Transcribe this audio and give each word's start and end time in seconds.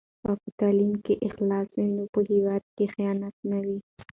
که 0.23 0.31
په 0.43 0.49
تعلیم 0.59 0.93
کې 1.05 1.13
اخلاص 1.27 1.69
وي 1.77 1.87
نو 1.95 2.03
په 2.13 2.19
هېواد 2.29 2.63
کې 2.75 2.85
خیانت 2.93 3.35
نه 3.49 3.59
وي. 3.65 3.79